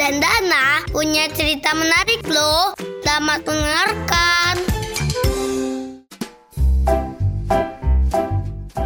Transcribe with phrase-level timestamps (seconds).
[0.00, 2.72] dan Dana punya cerita menarik loh.
[3.04, 4.54] Selamat mendengarkan.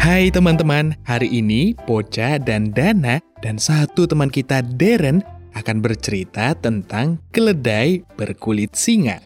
[0.00, 5.20] Hai teman-teman, hari ini Poca dan Dana dan satu teman kita Darren
[5.52, 9.20] akan bercerita tentang keledai berkulit singa.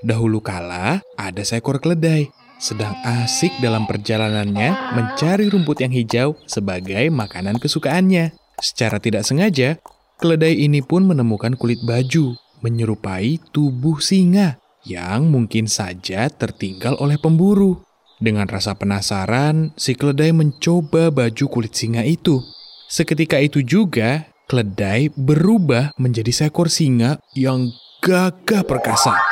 [0.00, 7.56] Dahulu kala, ada seekor keledai sedang asik dalam perjalanannya mencari rumput yang hijau sebagai makanan
[7.56, 8.36] kesukaannya.
[8.60, 9.80] Secara tidak sengaja,
[10.20, 17.80] keledai ini pun menemukan kulit baju menyerupai tubuh singa yang mungkin saja tertinggal oleh pemburu.
[18.20, 22.44] Dengan rasa penasaran, si keledai mencoba baju kulit singa itu.
[22.84, 27.72] Seketika itu juga, keledai berubah menjadi seekor singa yang
[28.04, 29.29] gagah perkasa.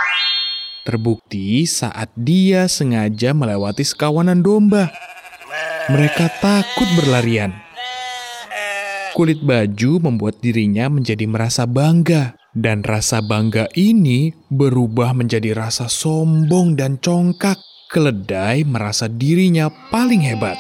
[0.89, 4.89] Terbukti saat dia sengaja melewati sekawanan domba.
[5.93, 7.53] Mereka takut berlarian.
[9.13, 12.41] Kulit baju membuat dirinya menjadi merasa bangga.
[12.57, 17.61] Dan rasa bangga ini berubah menjadi rasa sombong dan congkak.
[17.93, 20.57] Keledai merasa dirinya paling hebat.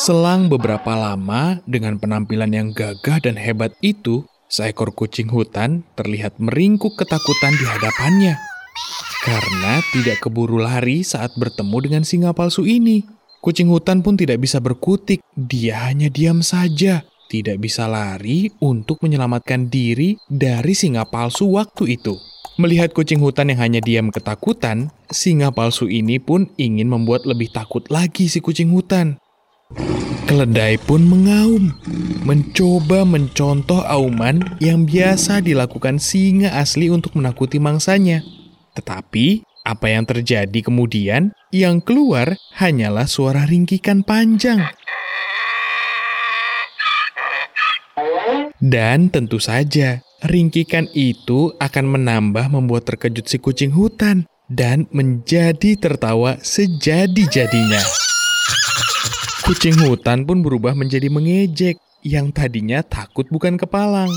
[0.00, 6.94] Selang beberapa lama, dengan penampilan yang gagah dan hebat itu, Seekor kucing hutan terlihat meringkuk
[6.94, 8.38] ketakutan di hadapannya
[9.26, 13.02] karena tidak keburu lari saat bertemu dengan singa palsu ini.
[13.42, 19.66] Kucing hutan pun tidak bisa berkutik, dia hanya diam saja, tidak bisa lari untuk menyelamatkan
[19.66, 22.14] diri dari singa palsu waktu itu.
[22.56, 27.82] Melihat kucing hutan yang hanya diam ketakutan, singa palsu ini pun ingin membuat lebih takut
[27.90, 29.18] lagi si kucing hutan.
[30.26, 31.70] Keledai pun mengaum,
[32.26, 38.26] mencoba mencontoh auman yang biasa dilakukan singa asli untuk menakuti mangsanya.
[38.74, 41.30] Tetapi, apa yang terjadi kemudian?
[41.54, 44.66] Yang keluar hanyalah suara ringkikan panjang.
[48.58, 56.42] Dan tentu saja, ringkikan itu akan menambah membuat terkejut si kucing hutan dan menjadi tertawa
[56.42, 58.05] sejadi-jadinya.
[59.46, 64.10] Kucing hutan pun berubah menjadi mengejek, yang tadinya takut bukan kepalang.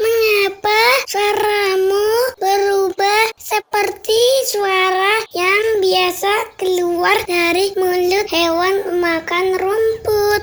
[0.00, 2.08] Mengapa suaramu
[2.40, 4.16] berubah seperti
[4.48, 10.42] suara yang biasa keluar dari mulut hewan makan rumput?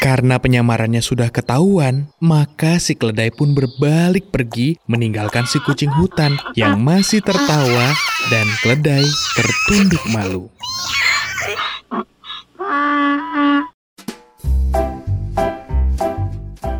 [0.00, 6.80] Karena penyamarannya sudah ketahuan, maka si keledai pun berbalik pergi meninggalkan si kucing hutan yang
[6.80, 7.92] masih tertawa
[8.32, 9.04] dan keledai
[9.36, 10.48] tertunduk malu.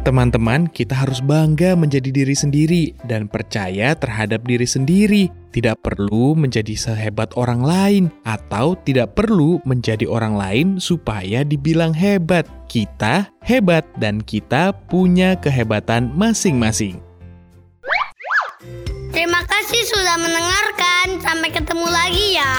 [0.03, 5.33] Teman-teman, kita harus bangga menjadi diri sendiri dan percaya terhadap diri sendiri.
[5.55, 12.45] Tidak perlu menjadi sehebat orang lain, atau tidak perlu menjadi orang lain supaya dibilang hebat.
[12.69, 17.01] Kita hebat, dan kita punya kehebatan masing-masing.
[19.17, 21.25] Terima kasih sudah mendengarkan.
[21.25, 22.53] Sampai ketemu lagi ya.